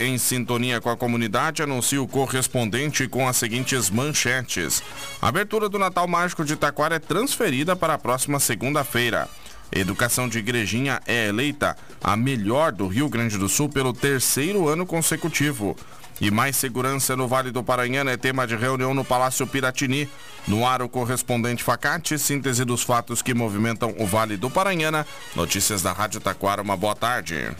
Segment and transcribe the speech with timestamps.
[0.00, 4.82] Em sintonia com a comunidade, anuncia o correspondente com as seguintes manchetes.
[5.20, 9.28] A abertura do Natal Mágico de Taquara é transferida para a próxima segunda-feira.
[9.70, 14.86] Educação de Igrejinha é eleita a melhor do Rio Grande do Sul pelo terceiro ano
[14.86, 15.76] consecutivo.
[16.20, 20.08] E mais segurança no Vale do Paranhana é tema de reunião no Palácio Piratini.
[20.48, 25.06] No ar, o correspondente Facate, síntese dos fatos que movimentam o Vale do Paranhana.
[25.34, 27.50] Notícias da Rádio Taquara, uma boa tarde.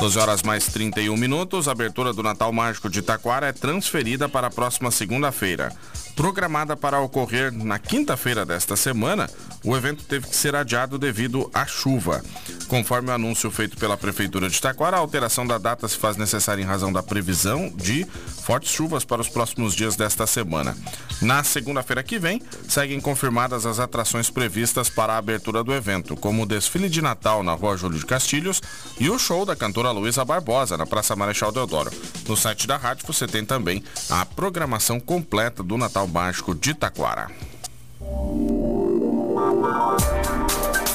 [0.00, 4.46] Doze horas mais 31 minutos, a abertura do Natal Mágico de Taquara é transferida para
[4.46, 5.72] a próxima segunda-feira.
[6.14, 9.28] Programada para ocorrer na quinta-feira desta semana,
[9.64, 12.22] o evento teve que ser adiado devido à chuva.
[12.68, 16.62] Conforme o anúncio feito pela Prefeitura de Taquara, a alteração da data se faz necessária
[16.62, 20.76] em razão da previsão de fortes chuvas para os próximos dias desta semana.
[21.22, 26.42] Na segunda-feira que vem, seguem confirmadas as atrações previstas para a abertura do evento, como
[26.42, 28.60] o desfile de Natal na Rua Júlio de Castilhos
[29.00, 31.90] e o show da cantora Luísa Barbosa na Praça Marechal Deodoro.
[32.28, 37.30] No site da rádio você tem também a programação completa do Natal Mágico de Taquara.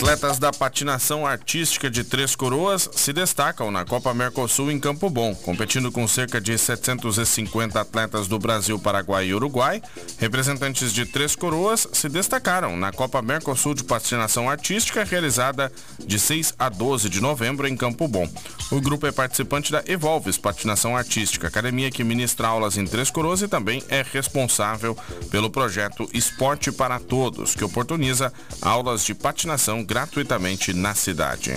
[0.00, 5.34] Atletas da patinação artística de Três Coroas se destacam na Copa Mercosul em Campo Bom,
[5.34, 9.82] competindo com cerca de 750 atletas do Brasil, Paraguai e Uruguai.
[10.16, 16.54] Representantes de Três Coroas se destacaram na Copa Mercosul de patinação artística realizada de 6
[16.58, 18.26] a 12 de novembro em Campo Bom.
[18.70, 23.42] O grupo é participante da Evolves Patinação Artística, academia que ministra aulas em Três Coroas
[23.42, 24.96] e também é responsável
[25.30, 28.32] pelo projeto Esporte para Todos, que oportuniza
[28.62, 31.50] aulas de patinação gratuitamente na cidade.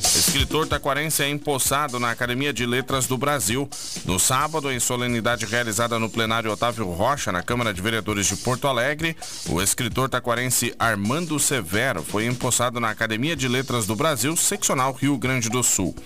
[0.00, 3.68] Escritor taquarense é empossado na Academia de Letras do Brasil.
[4.04, 8.68] No sábado, em solenidade realizada no plenário Otávio Rocha, na Câmara de Vereadores de Porto
[8.68, 9.16] Alegre,
[9.48, 15.18] o escritor taquarense Armando Severo foi empossado na Academia de Letras do Brasil, seccional Rio
[15.18, 15.96] Grande do Sul.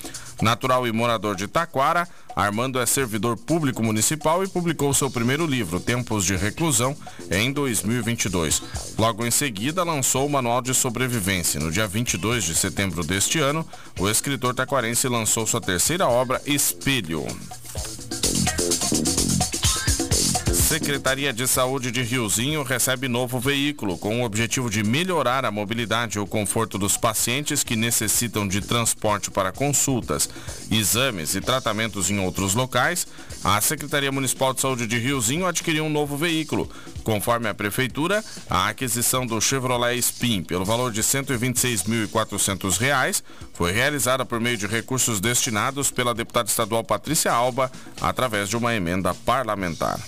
[0.42, 5.78] Natural e morador de Taquara, Armando é servidor público municipal e publicou seu primeiro livro,
[5.78, 6.96] Tempos de Reclusão,
[7.30, 8.62] em 2022.
[8.98, 11.60] Logo em seguida, lançou o Manual de Sobrevivência.
[11.60, 13.66] No dia 22 de setembro deste ano,
[13.98, 17.24] o escritor taquarense lançou sua terceira obra, Espelho.
[20.74, 26.18] Secretaria de Saúde de Riozinho recebe novo veículo com o objetivo de melhorar a mobilidade
[26.18, 30.28] e o conforto dos pacientes que necessitam de transporte para consultas,
[30.72, 33.06] exames e tratamentos em outros locais.
[33.44, 36.68] A Secretaria Municipal de Saúde de Riozinho adquiriu um novo veículo.
[37.04, 44.24] Conforme a Prefeitura, a aquisição do Chevrolet Spin pelo valor de R$ 126.400 foi realizada
[44.24, 47.70] por meio de recursos destinados pela deputada estadual Patrícia Alba
[48.00, 50.00] através de uma emenda parlamentar.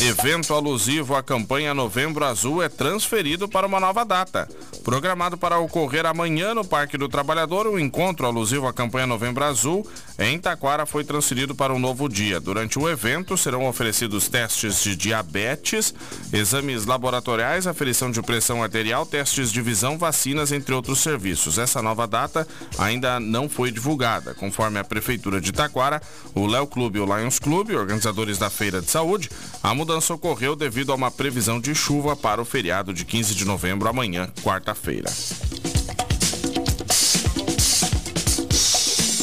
[0.00, 4.48] Evento alusivo à campanha Novembro Azul é transferido para uma nova data.
[4.84, 9.84] Programado para ocorrer amanhã no Parque do Trabalhador, o encontro alusivo à campanha Novembro Azul
[10.16, 12.38] em Taquara foi transferido para um novo dia.
[12.38, 15.92] Durante o evento serão oferecidos testes de diabetes,
[16.32, 21.58] exames laboratoriais, aferição de pressão arterial, testes de visão, vacinas, entre outros serviços.
[21.58, 22.46] Essa nova data
[22.78, 24.32] ainda não foi divulgada.
[24.34, 26.00] Conforme a Prefeitura de Taquara,
[26.34, 29.28] o Léo Clube e o Lions Clube, organizadores da Feira de Saúde,
[29.62, 29.74] a
[30.10, 34.28] ocorreu devido a uma previsão de chuva para o feriado de 15 de novembro, amanhã,
[34.42, 35.48] quarta-feira feira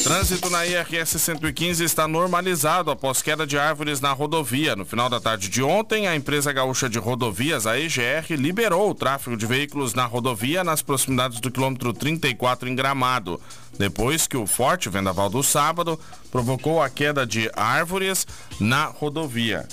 [0.05, 4.75] Trânsito na IRS 115 está normalizado após queda de árvores na rodovia.
[4.75, 8.93] No final da tarde de ontem, a empresa gaúcha de rodovias, a EGR, liberou o
[8.93, 13.41] tráfego de veículos na rodovia nas proximidades do quilômetro 34 em Gramado,
[13.79, 15.99] depois que o forte vendaval do sábado
[16.31, 18.27] provocou a queda de árvores
[18.59, 19.67] na rodovia.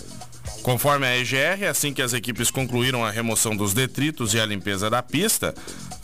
[0.62, 4.88] Conforme a EGR, assim que as equipes concluíram a remoção dos detritos e a limpeza
[4.88, 5.54] da pista,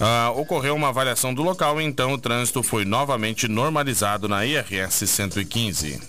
[0.00, 5.06] uh, ocorreu uma avaliação do local e então o trânsito foi novamente normalizado na IRS
[5.06, 6.00] 115.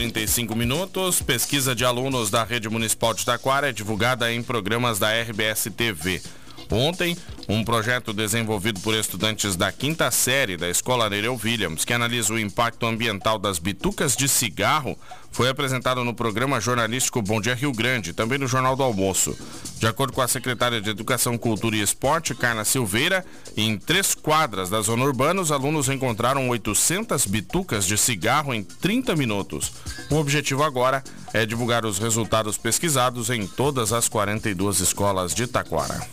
[0.00, 1.20] 35 minutos.
[1.20, 6.22] Pesquisa de alunos da Rede Municipal de Taquara é divulgada em programas da RBS TV.
[6.70, 7.16] Ontem,
[7.48, 12.38] um projeto desenvolvido por estudantes da quinta série da Escola Nereu Williams, que analisa o
[12.38, 14.96] impacto ambiental das bitucas de cigarro,
[15.32, 19.36] foi apresentado no programa jornalístico Bom Dia Rio Grande, também no Jornal do Almoço.
[19.78, 23.24] De acordo com a secretária de Educação, Cultura e Esporte, Carla Silveira,
[23.56, 29.16] em três quadras da zona urbana, os alunos encontraram 800 bitucas de cigarro em 30
[29.16, 29.72] minutos.
[30.10, 31.02] O objetivo agora
[31.32, 36.06] é divulgar os resultados pesquisados em todas as 42 escolas de Taquara.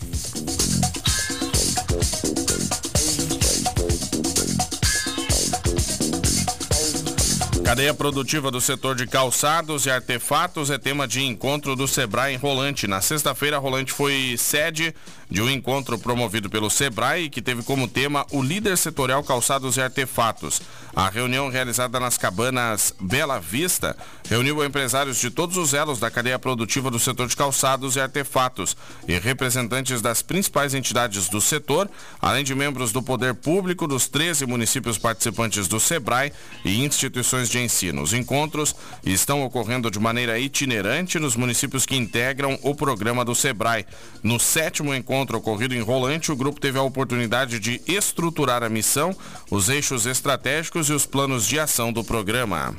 [7.67, 12.37] Cadeia produtiva do setor de calçados e artefatos é tema de encontro do Sebrae em
[12.37, 12.87] Rolante.
[12.87, 14.95] Na sexta-feira, Rolante foi sede
[15.29, 19.81] de um encontro promovido pelo Sebrae que teve como tema o líder setorial calçados e
[19.81, 20.61] artefatos.
[20.95, 23.95] A reunião realizada nas cabanas Bela Vista
[24.29, 28.77] reuniu empresários de todos os elos da cadeia produtiva do setor de calçados e artefatos
[29.07, 31.89] e representantes das principais entidades do setor,
[32.21, 36.31] além de membros do poder público dos 13 municípios participantes do Sebrae
[36.63, 38.01] e instituições de ensino.
[38.01, 43.86] Os encontros estão ocorrendo de maneira itinerante nos municípios que integram o programa do Sebrae.
[44.24, 49.15] No sétimo encontro ocorrido em Rolante, o grupo teve a oportunidade de estruturar a missão,
[49.50, 52.75] os eixos estratégicos e os planos de ação do programa.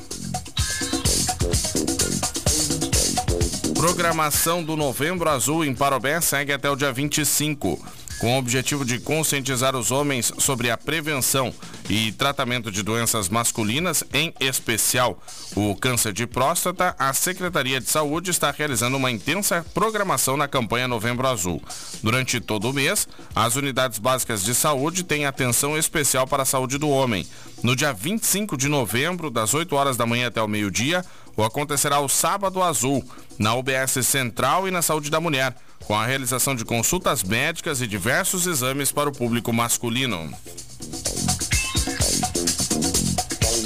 [3.74, 7.78] Programação do Novembro Azul em Parobé segue até o dia 25
[8.18, 11.54] com o objetivo de conscientizar os homens sobre a prevenção
[11.88, 15.22] e tratamento de doenças masculinas, em especial
[15.54, 20.88] o câncer de próstata, a Secretaria de Saúde está realizando uma intensa programação na campanha
[20.88, 21.62] Novembro Azul.
[22.02, 26.78] Durante todo o mês, as unidades básicas de saúde têm atenção especial para a saúde
[26.78, 27.26] do homem.
[27.62, 31.04] No dia 25 de novembro, das 8 horas da manhã até o meio-dia,
[31.36, 33.04] o acontecerá o Sábado Azul,
[33.38, 35.54] na UBS Central e na Saúde da Mulher
[35.84, 40.32] com a realização de consultas médicas e diversos exames para o público masculino.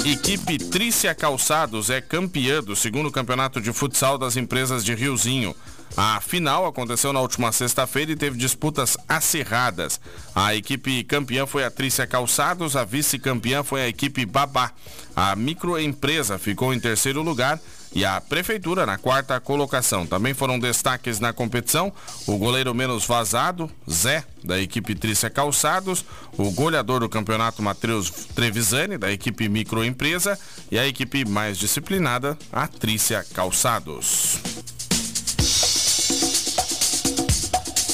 [0.04, 5.54] Equipe Trícia Calçados é campeã do segundo campeonato de futsal das empresas de Riozinho.
[5.96, 10.00] A final aconteceu na última sexta-feira e teve disputas acirradas.
[10.34, 14.72] A equipe campeã foi a Trícia Calçados, a vice-campeã foi a equipe Babá.
[15.14, 17.60] A microempresa ficou em terceiro lugar
[17.94, 20.06] e a Prefeitura na quarta colocação.
[20.06, 21.92] Também foram destaques na competição
[22.26, 26.04] o goleiro menos vazado, Zé, da equipe Trícia Calçados,
[26.36, 30.38] o goleador do campeonato Matheus Trevisani, da equipe Microempresa,
[30.70, 34.40] e a equipe mais disciplinada, a Trícia Calçados.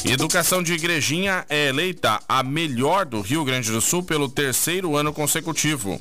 [0.05, 5.12] Educação de Igrejinha é eleita a melhor do Rio Grande do Sul pelo terceiro ano
[5.12, 6.00] consecutivo.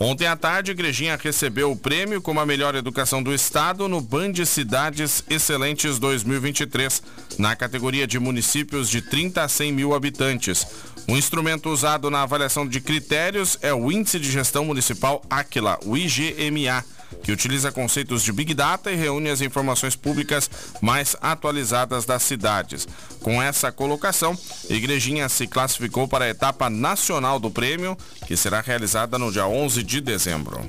[0.00, 4.44] Ontem à tarde, Igrejinha recebeu o prêmio como a melhor educação do estado no Band
[4.44, 7.02] Cidades Excelentes 2023,
[7.36, 10.64] na categoria de municípios de 30 a 100 mil habitantes.
[11.08, 15.96] O instrumento usado na avaliação de critérios é o Índice de Gestão Municipal Aquila, o
[15.96, 16.84] IGMA
[17.22, 20.50] que utiliza conceitos de Big Data e reúne as informações públicas
[20.80, 22.86] mais atualizadas das cidades.
[23.20, 24.36] Com essa colocação,
[24.68, 27.96] Igrejinha se classificou para a etapa nacional do prêmio,
[28.26, 30.68] que será realizada no dia 11 de dezembro.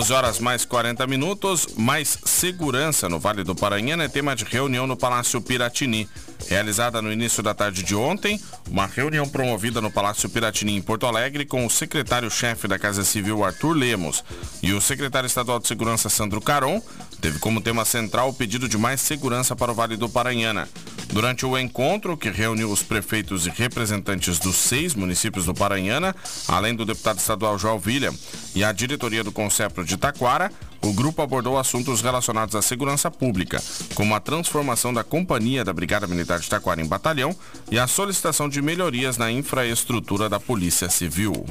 [0.08, 4.88] 12 horas mais 40 minutos, mais segurança no Vale do Paranhana é tema de reunião
[4.88, 6.08] no Palácio Piratini.
[6.48, 11.06] Realizada no início da tarde de ontem, uma reunião promovida no Palácio Piratini em Porto
[11.06, 14.24] Alegre com o secretário-chefe da Casa Civil Arthur Lemos
[14.64, 16.82] e o secretário estadual de Segurança Sandro Caron,
[17.22, 20.68] teve como tema central o pedido de mais segurança para o Vale do Paranhana.
[21.12, 26.16] Durante o encontro, que reuniu os prefeitos e representantes dos seis municípios do Paranhana,
[26.48, 28.14] além do deputado estadual João Vilha
[28.54, 33.62] e a diretoria do Concepro de Taquara, o grupo abordou assuntos relacionados à segurança pública,
[33.96, 37.36] como a transformação da companhia da Brigada Militar de Taquara em batalhão
[37.72, 41.46] e a solicitação de melhorias na infraestrutura da Polícia Civil.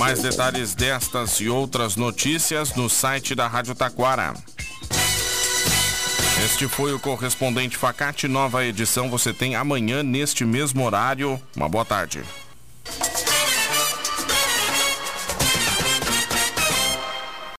[0.00, 4.32] Mais detalhes destas e outras notícias no site da Rádio Taquara.
[6.42, 8.26] Este foi o correspondente Facate.
[8.26, 11.38] Nova edição você tem amanhã neste mesmo horário.
[11.54, 12.22] Uma boa tarde.